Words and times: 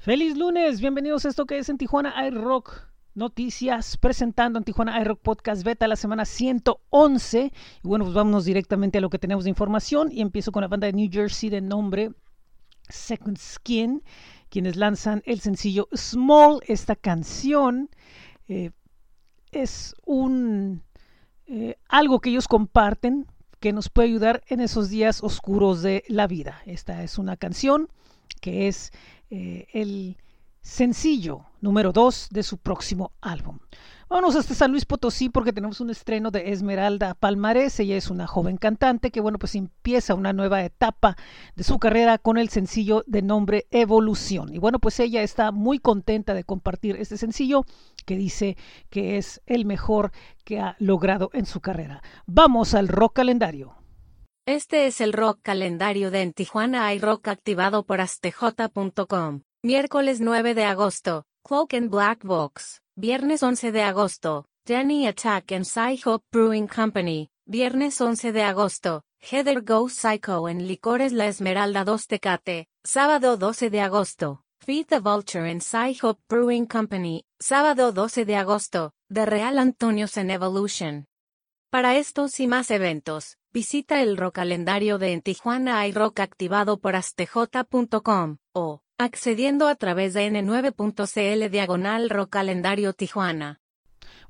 Feliz 0.00 0.34
lunes, 0.38 0.80
bienvenidos 0.80 1.26
a 1.26 1.28
esto 1.28 1.44
que 1.44 1.58
es 1.58 1.68
en 1.68 1.76
Tijuana 1.76 2.26
iRock 2.26 2.88
Noticias, 3.14 3.98
presentando 3.98 4.58
en 4.58 4.64
Tijuana 4.64 4.98
iRock 5.02 5.20
Podcast 5.20 5.62
Beta 5.62 5.86
la 5.86 5.96
semana 5.96 6.24
111. 6.24 7.52
Y 7.84 7.86
bueno, 7.86 8.06
pues 8.06 8.14
vámonos 8.14 8.46
directamente 8.46 8.96
a 8.96 9.02
lo 9.02 9.10
que 9.10 9.18
tenemos 9.18 9.44
de 9.44 9.50
información 9.50 10.08
y 10.10 10.22
empiezo 10.22 10.52
con 10.52 10.62
la 10.62 10.68
banda 10.68 10.86
de 10.86 10.94
New 10.94 11.10
Jersey 11.12 11.50
de 11.50 11.60
nombre 11.60 12.12
Second 12.88 13.36
Skin, 13.36 14.02
quienes 14.48 14.76
lanzan 14.76 15.22
el 15.26 15.40
sencillo 15.40 15.86
Small. 15.94 16.60
Esta 16.66 16.96
canción 16.96 17.90
eh, 18.48 18.70
es 19.52 19.94
un 20.06 20.82
eh, 21.46 21.76
algo 21.90 22.20
que 22.20 22.30
ellos 22.30 22.48
comparten 22.48 23.26
que 23.60 23.74
nos 23.74 23.90
puede 23.90 24.08
ayudar 24.08 24.42
en 24.46 24.60
esos 24.60 24.88
días 24.88 25.22
oscuros 25.22 25.82
de 25.82 26.04
la 26.08 26.26
vida. 26.26 26.62
Esta 26.64 27.02
es 27.02 27.18
una 27.18 27.36
canción 27.36 27.90
que 28.40 28.68
es 28.68 28.92
eh, 29.30 29.66
el 29.72 30.16
sencillo 30.62 31.46
número 31.60 31.92
2 31.92 32.28
de 32.30 32.42
su 32.42 32.58
próximo 32.58 33.12
álbum. 33.20 33.58
Vámonos 34.10 34.34
hasta 34.34 34.54
San 34.54 34.72
Luis 34.72 34.86
Potosí 34.86 35.28
porque 35.28 35.52
tenemos 35.52 35.80
un 35.80 35.88
estreno 35.88 36.32
de 36.32 36.50
Esmeralda 36.50 37.14
Palmarés. 37.14 37.78
Ella 37.78 37.96
es 37.96 38.10
una 38.10 38.26
joven 38.26 38.56
cantante 38.56 39.12
que, 39.12 39.20
bueno, 39.20 39.38
pues 39.38 39.54
empieza 39.54 40.14
una 40.14 40.32
nueva 40.32 40.64
etapa 40.64 41.16
de 41.54 41.62
su 41.62 41.78
carrera 41.78 42.18
con 42.18 42.36
el 42.36 42.48
sencillo 42.48 43.04
de 43.06 43.22
nombre 43.22 43.68
Evolución. 43.70 44.52
Y 44.52 44.58
bueno, 44.58 44.80
pues 44.80 44.98
ella 44.98 45.22
está 45.22 45.52
muy 45.52 45.78
contenta 45.78 46.34
de 46.34 46.42
compartir 46.42 46.96
este 46.96 47.18
sencillo 47.18 47.64
que 48.04 48.16
dice 48.16 48.56
que 48.88 49.16
es 49.16 49.42
el 49.46 49.64
mejor 49.64 50.10
que 50.44 50.58
ha 50.58 50.74
logrado 50.80 51.30
en 51.32 51.46
su 51.46 51.60
carrera. 51.60 52.02
Vamos 52.26 52.74
al 52.74 52.88
rock 52.88 53.14
calendario. 53.14 53.79
Este 54.50 54.88
es 54.88 55.00
el 55.00 55.12
rock 55.12 55.38
calendario 55.42 56.10
de 56.10 56.22
En 56.22 56.32
Tijuana 56.32 56.88
hay 56.88 56.98
rock 56.98 57.28
activado 57.28 57.84
por 57.84 58.00
astj.com. 58.00 59.42
Miércoles 59.62 60.20
9 60.20 60.54
de 60.56 60.64
agosto, 60.64 61.24
Cloak 61.44 61.74
and 61.74 61.88
Black 61.88 62.24
Box. 62.24 62.82
Viernes 62.96 63.44
11 63.44 63.70
de 63.70 63.82
agosto, 63.82 64.46
Danny 64.66 65.06
Attack 65.06 65.52
and 65.52 65.64
Sci-Hop 65.64 66.24
Brewing 66.32 66.66
Company. 66.66 67.28
Viernes 67.46 68.00
11 68.00 68.32
de 68.32 68.42
agosto, 68.42 69.04
Heather 69.20 69.62
Goes 69.62 69.92
Psycho 69.92 70.48
en 70.48 70.66
Licores 70.66 71.12
La 71.12 71.28
Esmeralda 71.28 71.84
2 71.84 72.08
Tecate. 72.08 72.66
Sábado 72.82 73.36
12 73.36 73.70
de 73.70 73.80
agosto, 73.82 74.42
Feed 74.58 74.86
the 74.86 74.98
Vulture 74.98 75.48
en 75.48 75.60
Sci-Hop 75.60 76.18
Brewing 76.28 76.66
Company. 76.66 77.22
Sábado 77.38 77.92
12 77.92 78.24
de 78.24 78.34
agosto, 78.34 78.94
The 79.14 79.26
Real 79.26 79.60
Antonios 79.60 80.16
en 80.16 80.32
Evolution. 80.32 81.06
Para 81.70 81.96
estos 81.96 82.40
y 82.40 82.48
más 82.48 82.72
eventos, 82.72 83.36
visita 83.52 84.00
el 84.02 84.16
rock 84.16 84.36
calendario 84.36 84.98
de 84.98 85.12
En 85.12 85.22
Tijuana 85.22 85.80
hay 85.80 85.92
activado 86.16 86.78
por 86.78 86.96
astj.com 86.96 88.38
o 88.52 88.82
accediendo 88.98 89.66
a 89.66 89.74
través 89.74 90.14
de 90.14 90.30
n9.cl 90.30 91.50
diagonal 91.50 92.10
rock 92.10 92.30
calendario 92.30 92.92
Tijuana. 92.92 93.60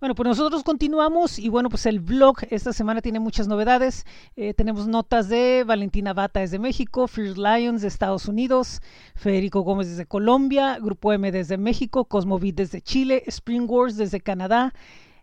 Bueno, 0.00 0.14
pues 0.14 0.26
nosotros 0.26 0.62
continuamos 0.62 1.38
y 1.38 1.50
bueno, 1.50 1.68
pues 1.68 1.84
el 1.84 2.00
blog 2.00 2.38
esta 2.48 2.72
semana 2.72 3.02
tiene 3.02 3.20
muchas 3.20 3.48
novedades. 3.48 4.06
Eh, 4.34 4.54
tenemos 4.54 4.88
notas 4.88 5.28
de 5.28 5.62
Valentina 5.66 6.14
Bata 6.14 6.40
desde 6.40 6.58
México, 6.58 7.06
Fierce 7.06 7.38
Lions 7.38 7.82
de 7.82 7.88
Estados 7.88 8.26
Unidos, 8.26 8.80
Federico 9.14 9.60
Gómez 9.60 9.90
desde 9.90 10.06
Colombia, 10.06 10.78
Grupo 10.80 11.12
M 11.12 11.30
desde 11.30 11.58
México, 11.58 12.06
Cosmovid 12.06 12.54
desde 12.54 12.80
Chile, 12.80 13.24
Spring 13.26 13.68
Wars 13.68 13.98
desde 13.98 14.22
Canadá, 14.22 14.72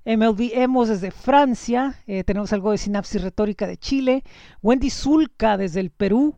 MLB 0.07 0.51
Emos 0.53 0.87
desde 0.87 1.11
Francia, 1.11 1.99
eh, 2.07 2.23
tenemos 2.23 2.53
algo 2.53 2.71
de 2.71 2.77
Sinapsis 2.77 3.21
Retórica 3.21 3.67
de 3.67 3.75
Chile, 3.75 4.23
Wendy 4.61 4.89
Zulka 4.89 5.57
desde 5.57 5.81
el 5.81 5.89
Perú, 5.89 6.37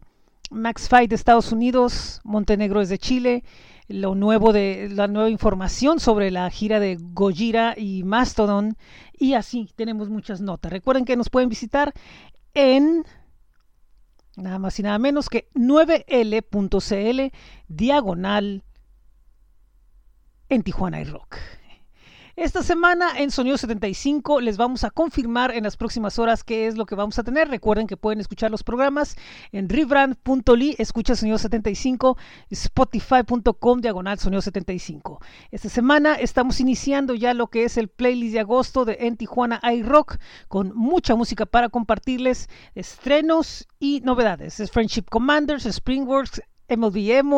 Max 0.49 0.89
Fight 0.89 1.07
de 1.07 1.15
Estados 1.15 1.51
Unidos, 1.51 2.19
Montenegro 2.23 2.79
desde 2.79 2.97
Chile, 2.97 3.43
lo 3.87 4.15
nuevo 4.15 4.53
de 4.53 4.89
la 4.91 5.07
nueva 5.07 5.29
información 5.29 5.99
sobre 5.99 6.31
la 6.31 6.49
gira 6.49 6.79
de 6.79 6.97
Gojira 6.99 7.75
y 7.77 8.01
Mastodon 8.03 8.75
y 9.13 9.35
así 9.35 9.69
tenemos 9.75 10.09
muchas 10.09 10.41
notas. 10.41 10.71
Recuerden 10.71 11.05
que 11.05 11.15
nos 11.15 11.29
pueden 11.29 11.49
visitar 11.49 11.93
en 12.55 13.05
nada 14.35 14.57
más 14.57 14.79
y 14.79 14.83
nada 14.83 14.97
menos 14.97 15.29
que 15.29 15.47
9l.cl 15.53 17.37
diagonal 17.67 18.63
en 20.49 20.63
Tijuana 20.63 21.01
y 21.01 21.03
Rock. 21.03 21.37
Esta 22.39 22.63
semana 22.63 23.19
en 23.19 23.31
Sonido 23.31 23.57
75 23.57 24.39
les 24.39 24.55
vamos 24.55 24.85
a 24.85 24.91
confirmar 24.91 25.51
en 25.51 25.65
las 25.65 25.75
próximas 25.75 26.19
horas 26.19 26.45
qué 26.45 26.67
es 26.67 26.77
lo 26.77 26.85
que 26.85 26.95
vamos 26.95 27.19
a 27.19 27.23
tener. 27.23 27.49
Recuerden 27.49 27.85
que 27.85 27.97
pueden 27.97 28.21
escuchar 28.21 28.49
los 28.49 28.63
programas 28.63 29.17
en 29.51 29.67
rebrand.ly, 29.67 30.75
escucha 30.77 31.17
Sonido 31.17 31.37
75, 31.37 32.17
spotify.com, 32.49 33.81
diagonal 33.81 34.19
Sonido 34.19 34.41
75. 34.41 35.19
Esta 35.51 35.67
semana 35.67 36.15
estamos 36.15 36.61
iniciando 36.61 37.13
ya 37.13 37.33
lo 37.33 37.47
que 37.47 37.65
es 37.65 37.75
el 37.75 37.89
playlist 37.89 38.35
de 38.35 38.39
agosto 38.39 38.85
de 38.85 38.99
En 39.01 39.17
Tijuana 39.17 39.59
iRock 39.73 40.15
con 40.47 40.73
mucha 40.73 41.15
música 41.15 41.45
para 41.45 41.67
compartirles, 41.67 42.47
estrenos 42.73 43.67
y 43.79 43.99
novedades. 44.05 44.61
Es 44.61 44.71
Friendship 44.71 45.09
Commanders, 45.09 45.65
Springworks, 45.65 46.41
MLB 46.69 47.33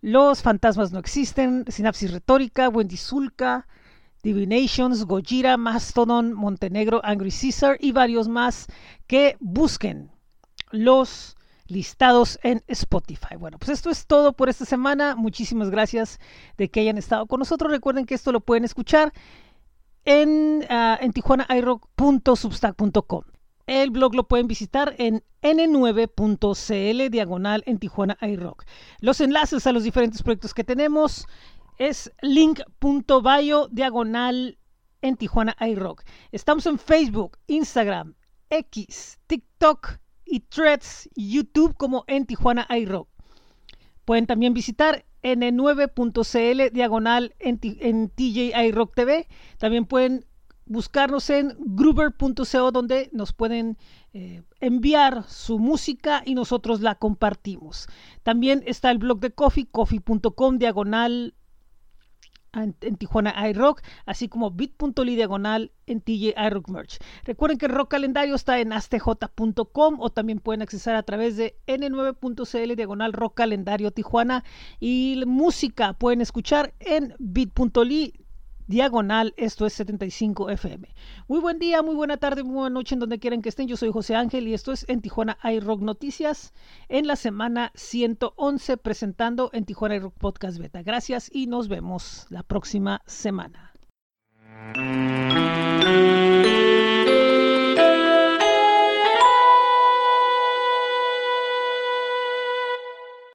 Los 0.00 0.40
Fantasmas 0.40 0.90
No 0.90 1.00
Existen, 1.00 1.66
Sinapsis 1.68 2.12
Retórica, 2.12 2.70
Wendy 2.70 2.96
Zulka, 2.96 3.66
Divinations, 4.22 5.04
Gojira, 5.04 5.56
Mastodon, 5.56 6.32
Montenegro, 6.32 7.00
Angry 7.04 7.30
Caesar 7.30 7.76
y 7.80 7.92
varios 7.92 8.28
más 8.28 8.66
que 9.06 9.36
busquen 9.40 10.10
los 10.70 11.36
listados 11.66 12.38
en 12.42 12.62
Spotify. 12.68 13.36
Bueno, 13.38 13.58
pues 13.58 13.68
esto 13.70 13.88
es 13.90 14.06
todo 14.06 14.34
por 14.34 14.48
esta 14.48 14.64
semana. 14.64 15.16
Muchísimas 15.16 15.70
gracias 15.70 16.20
de 16.56 16.70
que 16.70 16.80
hayan 16.80 16.96
estado 16.98 17.26
con 17.26 17.40
nosotros. 17.40 17.72
Recuerden 17.72 18.06
que 18.06 18.14
esto 18.14 18.30
lo 18.32 18.40
pueden 18.40 18.64
escuchar 18.64 19.12
en, 20.04 20.64
uh, 20.70 20.96
en 21.00 21.12
tijuanairock.substack.com. 21.12 23.24
El 23.66 23.90
blog 23.90 24.14
lo 24.14 24.28
pueden 24.28 24.46
visitar 24.48 24.94
en 24.98 25.24
n9.cl 25.40 27.10
diagonal 27.10 27.62
en 27.66 27.78
Tijuana 27.78 28.18
iRock. 28.20 28.64
Los 29.00 29.20
enlaces 29.20 29.66
a 29.66 29.72
los 29.72 29.84
diferentes 29.84 30.22
proyectos 30.22 30.52
que 30.52 30.64
tenemos 30.64 31.26
es 31.78 32.12
link.bio 32.20 33.68
diagonal 33.68 34.58
en 35.00 35.16
Tijuana 35.16 35.56
iRock. 35.60 36.04
Estamos 36.30 36.66
en 36.66 36.78
Facebook, 36.78 37.38
Instagram, 37.46 38.14
X, 38.50 39.18
TikTok 39.26 39.98
y 40.24 40.40
Threads, 40.40 41.08
YouTube 41.14 41.76
como 41.76 42.04
en 42.06 42.26
Tijuana 42.26 42.66
iRock. 42.70 43.08
Pueden 44.04 44.26
también 44.26 44.54
visitar 44.54 45.04
n9.cl 45.22 46.72
diagonal 46.72 47.34
en, 47.38 47.60
en 47.62 48.10
TJ 48.10 48.52
iRock 48.66 48.94
TV. 48.94 49.26
También 49.58 49.86
pueden 49.86 50.26
buscarnos 50.66 51.28
en 51.30 51.54
gruber.co 51.58 52.72
donde 52.72 53.10
nos 53.12 53.32
pueden 53.32 53.76
eh, 54.12 54.42
enviar 54.60 55.24
su 55.28 55.58
música 55.58 56.22
y 56.24 56.34
nosotros 56.34 56.80
la 56.80 56.94
compartimos. 56.94 57.88
También 58.22 58.62
está 58.66 58.90
el 58.90 58.98
blog 58.98 59.20
de 59.20 59.32
Coffee, 59.32 59.66
coffee.com 59.66 60.58
diagonal 60.58 61.34
en, 62.52 62.96
Tijuana 62.96 63.48
iRock, 63.48 63.82
así 64.06 64.28
como 64.28 64.50
bit.ly 64.50 65.16
diagonal 65.16 65.72
en 65.86 66.00
TJ 66.00 66.34
iRock 66.46 66.68
Merch. 66.68 66.98
Recuerden 67.24 67.58
que 67.58 67.66
el 67.66 67.72
rock 67.72 67.90
calendario 67.90 68.34
está 68.34 68.60
en 68.60 68.72
astj.com 68.72 70.00
o 70.00 70.10
también 70.10 70.38
pueden 70.38 70.62
accesar 70.62 70.94
a 70.94 71.02
través 71.02 71.36
de 71.36 71.56
n9.cl 71.66 72.74
diagonal 72.76 73.12
rock 73.12 73.34
calendario 73.34 73.90
Tijuana 73.90 74.44
y 74.80 75.22
música 75.26 75.94
pueden 75.94 76.20
escuchar 76.20 76.74
en 76.80 77.14
bit.ly 77.18 78.21
diagonal, 78.72 79.34
esto 79.36 79.66
es 79.66 79.74
75 79.74 80.48
FM. 80.48 80.88
Muy 81.28 81.40
buen 81.40 81.58
día, 81.58 81.82
muy 81.82 81.94
buena 81.94 82.16
tarde, 82.16 82.42
muy 82.42 82.54
buena 82.54 82.70
noche 82.70 82.94
en 82.94 83.00
donde 83.00 83.18
quieran 83.18 83.42
que 83.42 83.50
estén. 83.50 83.68
Yo 83.68 83.76
soy 83.76 83.92
José 83.92 84.14
Ángel 84.14 84.48
y 84.48 84.54
esto 84.54 84.72
es 84.72 84.86
en 84.88 85.02
Tijuana 85.02 85.36
iRock 85.44 85.82
Noticias 85.82 86.54
en 86.88 87.06
la 87.06 87.16
semana 87.16 87.70
111 87.74 88.78
presentando 88.78 89.50
en 89.52 89.66
Tijuana 89.66 89.96
iRock 89.96 90.14
Podcast 90.14 90.56
Beta. 90.58 90.82
Gracias 90.82 91.30
y 91.30 91.48
nos 91.48 91.68
vemos 91.68 92.26
la 92.30 92.42
próxima 92.42 93.02
semana. 93.04 93.74